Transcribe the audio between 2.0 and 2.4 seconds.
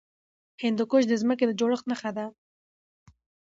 ده.